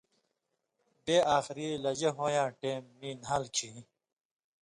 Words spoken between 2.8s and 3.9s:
مِیں نھال کھیں